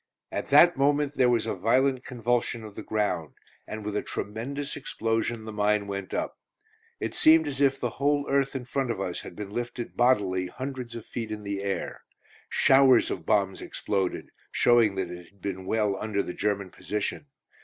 At 0.31 0.49
that 0.49 0.77
moment 0.77 1.15
there 1.15 1.29
was 1.29 1.45
a 1.45 1.53
violent 1.53 2.03
convulsion 2.03 2.63
of 2.63 2.73
the 2.73 2.81
ground, 2.81 3.35
and 3.67 3.85
with 3.85 3.95
a 3.95 4.01
tremendous 4.01 4.75
explosion 4.75 5.45
the 5.45 5.51
mine 5.53 5.85
went 5.85 6.11
up. 6.11 6.39
It 6.99 7.13
seemed 7.13 7.47
as 7.47 7.61
if 7.61 7.79
the 7.79 7.91
whole 8.01 8.25
earth 8.27 8.55
in 8.55 8.65
front 8.65 8.89
of 8.89 8.99
us 8.99 9.21
had 9.21 9.35
been 9.35 9.51
lifted 9.51 9.95
bodily 9.95 10.47
hundreds 10.47 10.95
of 10.95 11.05
feet 11.05 11.29
in 11.29 11.43
the 11.43 11.61
air. 11.61 12.01
Showers 12.49 13.11
of 13.11 13.27
bombs 13.27 13.61
exploded, 13.61 14.31
showing 14.51 14.95
that 14.95 15.11
it 15.11 15.25
had 15.27 15.39
been 15.43 15.67
well 15.67 15.95
under 15.95 16.23
the 16.23 16.33
German 16.33 16.71
position. 16.71 17.27